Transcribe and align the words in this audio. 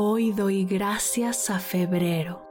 Hoy 0.00 0.30
doy 0.30 0.64
gracias 0.64 1.50
a 1.50 1.58
febrero. 1.58 2.46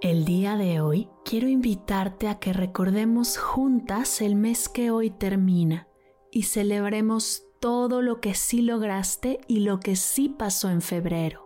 El 0.00 0.24
día 0.24 0.56
de 0.56 0.80
hoy 0.80 1.10
quiero 1.26 1.46
invitarte 1.48 2.28
a 2.28 2.38
que 2.38 2.54
recordemos 2.54 3.36
juntas 3.36 4.22
el 4.22 4.34
mes 4.34 4.70
que 4.70 4.90
hoy 4.90 5.10
termina 5.10 5.88
y 6.30 6.44
celebremos 6.44 7.42
todo 7.60 8.00
lo 8.00 8.22
que 8.22 8.32
sí 8.32 8.62
lograste 8.62 9.40
y 9.46 9.60
lo 9.60 9.78
que 9.78 9.96
sí 9.96 10.30
pasó 10.30 10.70
en 10.70 10.80
febrero. 10.80 11.43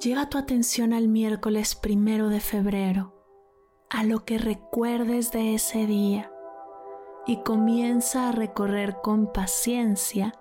Lleva 0.00 0.30
tu 0.30 0.38
atención 0.38 0.94
al 0.94 1.08
miércoles 1.08 1.74
primero 1.74 2.30
de 2.30 2.40
febrero, 2.40 3.12
a 3.90 4.02
lo 4.02 4.24
que 4.24 4.38
recuerdes 4.38 5.30
de 5.30 5.54
ese 5.54 5.86
día 5.86 6.32
y 7.26 7.42
comienza 7.42 8.30
a 8.30 8.32
recorrer 8.32 8.96
con 9.02 9.30
paciencia, 9.30 10.32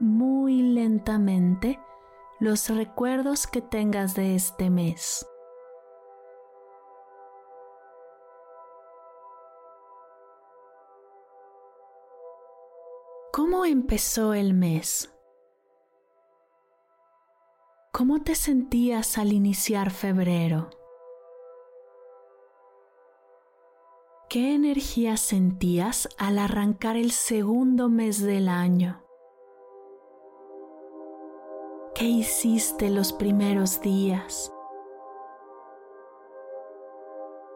muy 0.00 0.60
lentamente, 0.62 1.78
los 2.40 2.68
recuerdos 2.68 3.46
que 3.46 3.62
tengas 3.62 4.16
de 4.16 4.34
este 4.34 4.70
mes. 4.70 5.24
¿Cómo 13.32 13.64
empezó 13.64 14.34
el 14.34 14.52
mes? 14.52 15.14
¿Cómo 18.00 18.22
te 18.22 18.34
sentías 18.34 19.18
al 19.18 19.30
iniciar 19.30 19.90
febrero? 19.90 20.70
¿Qué 24.30 24.54
energía 24.54 25.18
sentías 25.18 26.08
al 26.16 26.38
arrancar 26.38 26.96
el 26.96 27.10
segundo 27.10 27.90
mes 27.90 28.22
del 28.22 28.48
año? 28.48 29.04
¿Qué 31.94 32.06
hiciste 32.06 32.88
los 32.88 33.12
primeros 33.12 33.82
días? 33.82 34.50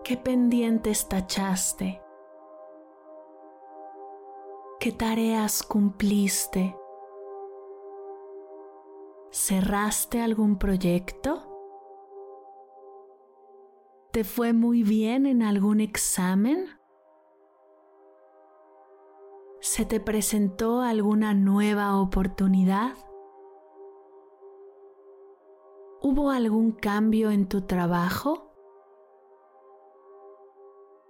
¿Qué 0.04 0.18
pendientes 0.18 1.08
tachaste? 1.08 2.02
¿Qué 4.78 4.92
tareas 4.92 5.62
cumpliste? 5.62 6.76
¿Cerraste 9.46 10.22
algún 10.22 10.56
proyecto? 10.56 11.42
¿Te 14.10 14.24
fue 14.24 14.54
muy 14.54 14.82
bien 14.82 15.26
en 15.26 15.42
algún 15.42 15.82
examen? 15.82 16.66
¿Se 19.60 19.84
te 19.84 20.00
presentó 20.00 20.80
alguna 20.80 21.34
nueva 21.34 22.00
oportunidad? 22.00 22.94
¿Hubo 26.00 26.30
algún 26.30 26.72
cambio 26.72 27.30
en 27.30 27.46
tu 27.46 27.66
trabajo? 27.66 28.50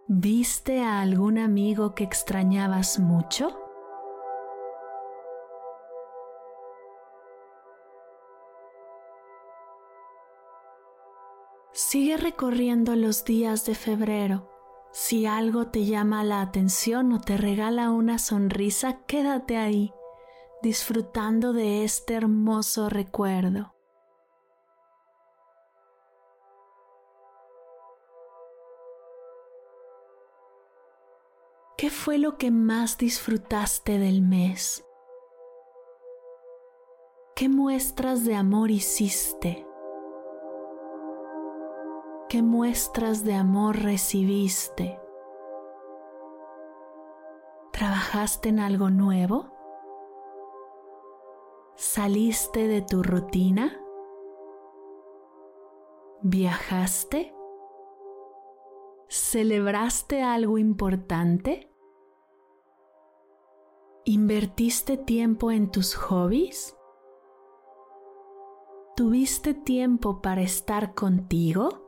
¿Viste 0.09 0.83
a 0.83 1.03
algún 1.03 1.39
amigo 1.39 1.95
que 1.95 2.03
extrañabas 2.03 2.99
mucho? 2.99 3.64
Sigue 11.77 12.17
recorriendo 12.17 12.95
los 12.95 13.25
días 13.25 13.67
de 13.67 13.75
febrero. 13.75 14.49
Si 14.93 15.27
algo 15.27 15.67
te 15.67 15.85
llama 15.87 16.23
la 16.23 16.41
atención 16.41 17.12
o 17.12 17.21
te 17.21 17.37
regala 17.37 17.91
una 17.91 18.21
sonrisa, 18.21 19.01
quédate 19.09 19.57
ahí, 19.57 19.93
disfrutando 20.63 21.53
de 21.53 21.83
este 21.83 22.15
hermoso 22.15 22.89
recuerdo. 22.89 23.75
¿Qué 31.77 31.91
fue 31.91 32.19
lo 32.19 32.39
que 32.39 32.53
más 32.53 32.99
disfrutaste 32.99 33.99
del 33.99 34.23
mes? 34.23 34.84
¿Qué 37.34 37.49
muestras 37.49 38.25
de 38.25 38.37
amor 38.37 38.71
hiciste? 38.71 39.67
¿Qué 42.29 42.43
muestras 42.43 43.23
de 43.25 43.35
amor 43.35 43.77
recibiste? 43.77 44.99
¿Trabajaste 47.73 48.49
en 48.49 48.61
algo 48.61 48.91
nuevo? 48.91 49.53
¿Saliste 51.77 52.67
de 52.67 52.83
tu 52.83 53.03
rutina? 53.03 53.79
¿Viajaste? 56.22 57.34
¿Celebraste 59.09 60.22
algo 60.22 60.57
importante? 60.59 61.71
¿Invertiste 64.07 64.97
tiempo 64.97 65.51
en 65.51 65.71
tus 65.71 65.95
hobbies? 65.95 66.77
¿Tuviste 68.97 69.54
tiempo 69.54 70.22
para 70.22 70.43
estar 70.43 70.95
contigo? 70.95 71.84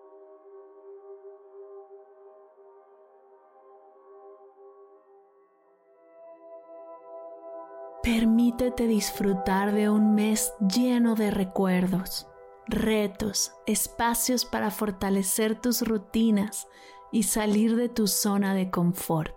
Permítete 8.56 8.86
disfrutar 8.86 9.74
de 9.74 9.90
un 9.90 10.14
mes 10.14 10.54
lleno 10.60 11.14
de 11.14 11.30
recuerdos, 11.30 12.26
retos, 12.66 13.52
espacios 13.66 14.46
para 14.46 14.70
fortalecer 14.70 15.60
tus 15.60 15.86
rutinas 15.86 16.66
y 17.12 17.24
salir 17.24 17.76
de 17.76 17.90
tu 17.90 18.06
zona 18.06 18.54
de 18.54 18.70
confort. 18.70 19.36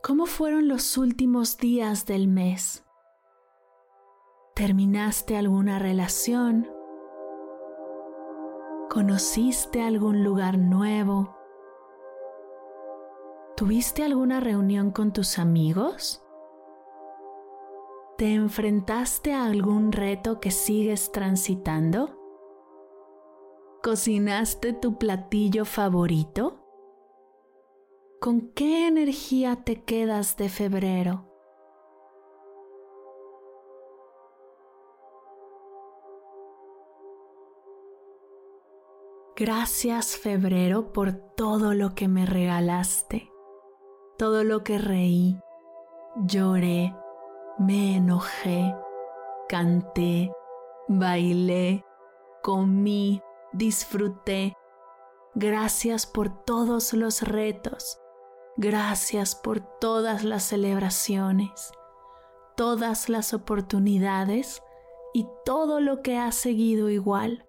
¿Cómo 0.00 0.26
fueron 0.26 0.68
los 0.68 0.96
últimos 0.96 1.58
días 1.58 2.06
del 2.06 2.28
mes? 2.28 2.84
¿Terminaste 4.54 5.36
alguna 5.36 5.80
relación? 5.80 6.73
¿Conociste 8.94 9.82
algún 9.82 10.22
lugar 10.22 10.56
nuevo? 10.56 11.36
¿Tuviste 13.56 14.04
alguna 14.04 14.38
reunión 14.38 14.92
con 14.92 15.12
tus 15.12 15.40
amigos? 15.40 16.22
¿Te 18.16 18.34
enfrentaste 18.34 19.32
a 19.32 19.46
algún 19.46 19.90
reto 19.90 20.38
que 20.38 20.52
sigues 20.52 21.10
transitando? 21.10 22.16
¿Cocinaste 23.82 24.72
tu 24.74 24.96
platillo 24.96 25.64
favorito? 25.64 26.64
¿Con 28.20 28.52
qué 28.52 28.86
energía 28.86 29.64
te 29.64 29.82
quedas 29.82 30.36
de 30.36 30.48
febrero? 30.48 31.33
Gracias 39.36 40.16
febrero 40.16 40.92
por 40.92 41.12
todo 41.12 41.74
lo 41.74 41.96
que 41.96 42.06
me 42.06 42.24
regalaste, 42.24 43.32
todo 44.16 44.44
lo 44.44 44.62
que 44.62 44.78
reí, 44.78 45.36
lloré, 46.24 46.94
me 47.58 47.96
enojé, 47.96 48.72
canté, 49.48 50.30
bailé, 50.86 51.84
comí, 52.44 53.20
disfruté. 53.52 54.56
Gracias 55.34 56.06
por 56.06 56.44
todos 56.44 56.92
los 56.92 57.22
retos. 57.22 57.98
Gracias 58.56 59.34
por 59.34 59.58
todas 59.80 60.22
las 60.22 60.44
celebraciones, 60.44 61.72
todas 62.56 63.08
las 63.08 63.34
oportunidades 63.34 64.62
y 65.12 65.26
todo 65.44 65.80
lo 65.80 66.02
que 66.02 66.18
ha 66.18 66.30
seguido 66.30 66.88
igual. 66.88 67.43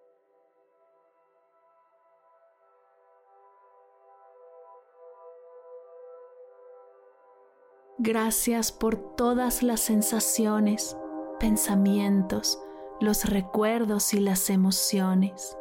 Gracias 8.05 8.71
por 8.71 8.97
todas 9.15 9.63
las 9.63 9.79
sensaciones, 9.79 10.95
pensamientos, 11.39 12.61
los 13.01 13.25
recuerdos 13.27 14.13
y 14.13 14.19
las 14.19 14.51
emociones. 14.51 15.57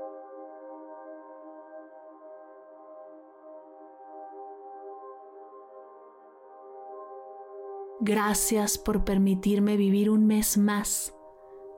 Gracias 8.00 8.76
por 8.76 9.06
permitirme 9.06 9.79
vivir 9.79 10.11
un 10.11 10.26
mes 10.26 10.58
más. 10.58 11.14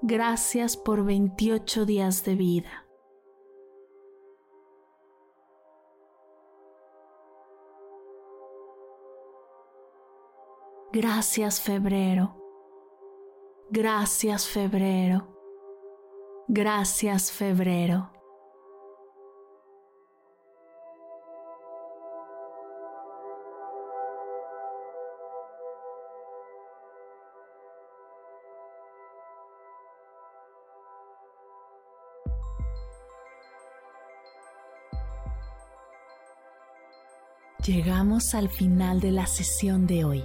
Gracias 0.02 0.76
por 0.76 1.04
28 1.04 1.86
días 1.86 2.24
de 2.24 2.34
vida. 2.34 2.85
Gracias 10.98 11.60
febrero. 11.60 12.34
Gracias 13.70 14.48
febrero. 14.48 15.28
Gracias 16.48 17.30
febrero. 17.30 18.10
Llegamos 37.66 38.34
al 38.34 38.48
final 38.48 39.00
de 39.00 39.10
la 39.10 39.26
sesión 39.26 39.86
de 39.86 40.04
hoy 40.06 40.24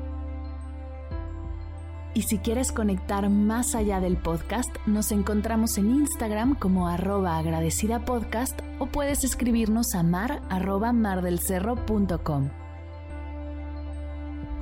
Y 2.13 2.23
si 2.23 2.39
quieres 2.39 2.73
conectar 2.73 3.29
más 3.29 3.73
allá 3.73 4.01
del 4.01 4.17
podcast, 4.17 4.69
nos 4.85 5.13
encontramos 5.13 5.77
en 5.77 5.89
Instagram 5.91 6.55
como 6.55 6.89
arroba 6.89 7.37
agradecida 7.37 8.03
podcast 8.03 8.59
o 8.79 8.87
puedes 8.87 9.23
escribirnos 9.23 9.95
a 9.95 10.03
mar 10.03 10.41
arroba 10.49 10.91
mardelcerro.com. 10.91 12.49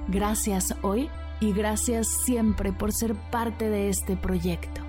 Gracias 0.09 0.75
hoy 0.83 1.09
y 1.39 1.51
gracias 1.53 2.07
siempre 2.07 2.71
por 2.71 2.93
ser 2.93 3.15
parte 3.31 3.69
de 3.69 3.89
este 3.89 4.15
proyecto. 4.15 4.81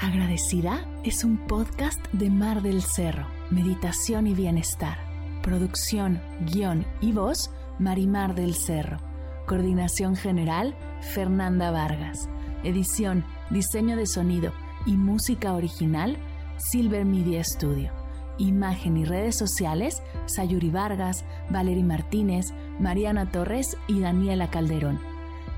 Agradecida 0.00 0.86
es 1.04 1.22
un 1.24 1.36
podcast 1.46 1.98
de 2.12 2.30
Mar 2.30 2.62
del 2.62 2.82
Cerro, 2.82 3.26
Meditación 3.50 4.26
y 4.26 4.32
Bienestar, 4.32 4.96
producción, 5.42 6.20
guion 6.46 6.86
y 7.00 7.12
voz 7.12 7.50
Marimar 7.78 8.34
del 8.34 8.54
Cerro. 8.54 8.98
Coordinación 9.46 10.16
General, 10.16 10.74
Fernanda 11.00 11.70
Vargas. 11.70 12.28
Edición, 12.64 13.24
diseño 13.50 13.96
de 13.96 14.06
sonido 14.06 14.52
y 14.84 14.96
música 14.96 15.54
original, 15.54 16.16
Silver 16.56 17.04
Media 17.04 17.42
Studio. 17.44 17.92
Imagen 18.38 18.96
y 18.96 19.04
redes 19.04 19.36
sociales, 19.36 20.02
Sayuri 20.26 20.70
Vargas, 20.70 21.24
Valery 21.50 21.82
Martínez, 21.82 22.52
Mariana 22.80 23.30
Torres 23.30 23.76
y 23.86 24.00
Daniela 24.00 24.50
Calderón. 24.50 24.98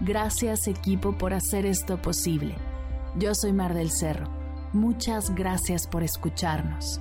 Gracias 0.00 0.66
equipo 0.66 1.16
por 1.16 1.34
hacer 1.34 1.66
esto 1.66 2.00
posible. 2.00 2.54
Yo 3.18 3.34
soy 3.34 3.52
Mar 3.52 3.74
del 3.74 3.90
Cerro. 3.90 4.28
Muchas 4.72 5.34
gracias 5.34 5.86
por 5.86 6.02
escucharnos. 6.02 7.00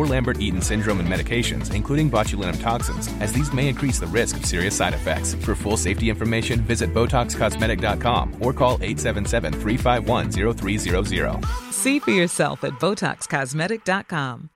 or 0.00 0.06
Lambert 0.06 0.40
Eaton 0.40 0.62
syndrome 0.62 1.00
and 1.00 1.08
medications, 1.08 1.72
including 1.74 2.10
botulinum 2.10 2.58
toxins, 2.60 3.08
as 3.20 3.32
these 3.32 3.52
may 3.52 3.68
increase 3.68 4.00
the 4.00 4.06
risk 4.06 4.36
of 4.38 4.46
serious 4.46 4.74
side 4.74 4.94
effects. 4.94 5.34
For 5.44 5.54
full 5.54 5.76
safety 5.76 6.08
information, 6.08 6.60
visit 6.62 6.92
BotoxCosmetic.com 6.94 8.36
or 8.40 8.52
call 8.54 8.78
877 8.80 9.52
351 9.60 10.30
0300. 10.56 11.44
See 11.70 12.00
for 12.00 12.10
yourself 12.12 12.64
at 12.64 12.72
BotoxCosmetic.com. 12.80 14.50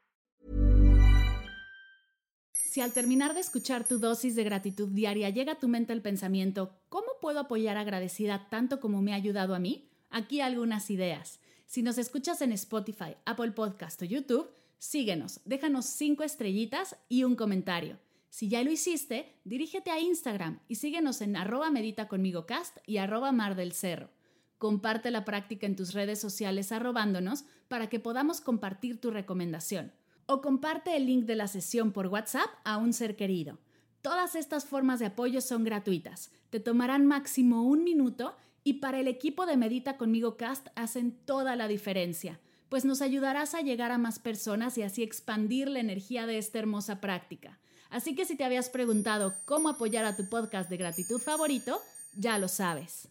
Si 2.53 2.81
al 2.81 2.93
terminar 2.93 3.35
de 3.35 3.41
escuchar 3.41 3.85
tu 3.87 4.01
dosis 4.01 4.35
de 4.35 4.43
gratitud 4.43 4.89
diaria 4.89 5.31
llega 5.31 5.53
a 5.53 5.59
tu 5.61 5.69
mente 5.69 5.93
el 5.93 6.03
pensamiento, 6.03 6.73
¿cómo 6.89 7.07
puedo 7.21 7.39
apoyar 7.39 7.77
agradecida 7.77 8.49
tanto 8.51 8.81
como 8.81 9.01
me 9.01 9.13
ha 9.13 9.17
ayudado 9.17 9.55
a 9.55 9.61
mí? 9.61 9.93
Aquí 10.11 10.41
algunas 10.41 10.91
ideas. 10.91 11.39
Si 11.67 11.83
nos 11.83 11.99
escuchas 11.99 12.43
en 12.43 12.51
Spotify, 12.51 13.17
Apple 13.27 13.53
Podcast 13.53 14.03
o 14.03 14.05
YouTube, 14.05 14.51
síguenos, 14.85 15.41
déjanos 15.45 15.87
cinco 15.87 16.23
estrellitas 16.25 16.97
y 17.09 17.25
un 17.25 17.37
comentario. 17.37 17.99
Si 18.29 18.49
ya 18.49 18.63
lo 18.63 18.71
hiciste, 18.71 19.35
dirígete 19.45 19.91
a 19.91 19.99
Instagram 19.99 20.61
y 20.69 20.75
síguenos 20.75 21.21
en 21.21 21.37
arroba 21.37 21.71
medita 21.71 22.07
conmigo 22.09 22.47
cast 22.47 22.79
y 22.87 22.99
arroba 22.99 23.33
mar 23.33 23.55
del 23.55 23.73
cerro. 23.73 24.11
Comparte 24.59 25.11
la 25.11 25.25
práctica 25.25 25.67
en 25.67 25.77
tus 25.77 25.95
redes 25.95 26.21
sociales 26.21 26.71
arrobándonos 26.71 27.45
para 27.69 27.89
que 27.89 28.01
podamos 28.01 28.41
compartir 28.41 29.01
tu 29.01 29.11
recomendación 29.11 29.93
o 30.27 30.41
comparte 30.41 30.97
el 30.97 31.07
link 31.07 31.25
de 31.25 31.37
la 31.37 31.49
sesión 31.49 31.93
por 31.93 32.09
WhatsApp 32.09 32.51
a 32.65 32.77
un 32.77 32.93
ser 32.93 33.17
querido. 33.17 33.59
Todas 34.03 34.35
estas 34.35 34.67
formas 34.67 35.01
de 35.01 35.07
apoyo 35.07 35.41
son 35.41 35.65
gratuitas, 35.65 36.31
te 36.51 36.61
tomarán 36.61 37.07
máximo 37.07 37.63
un 37.63 37.85
minuto 37.85 38.37
y 38.65 38.75
para 38.75 39.01
el 39.01 39.09
equipo 39.09 39.47
de 39.47 39.57
Medita 39.57 39.97
conmigo 39.97 40.37
Cast 40.37 40.69
hacen 40.75 41.13
toda 41.25 41.57
la 41.57 41.69
diferencia, 41.69 42.41
pues 42.75 42.85
nos 42.85 43.03
ayudarás 43.03 43.55
a 43.55 43.61
llegar 43.61 43.93
a 43.93 43.99
más 43.99 44.19
personas 44.19 44.77
y 44.79 44.83
así 44.83 45.05
expandir 45.05 45.69
la 45.69 45.79
energía 45.79 46.27
de 46.27 46.39
esta 46.39 46.59
hermosa 46.59 47.01
práctica. 47.01 47.61
Así 47.89 48.17
que 48.17 48.25
si 48.25 48.35
te 48.35 48.43
habías 48.43 48.69
preguntado 48.69 49.33
cómo 49.45 49.69
apoyar 49.69 50.05
a 50.05 50.17
tu 50.17 50.29
podcast 50.29 50.69
de 50.69 50.77
gratitud 50.77 51.21
favorito, 51.21 51.81
ya 52.17 52.37
lo 52.37 52.49
sabes. 52.49 53.07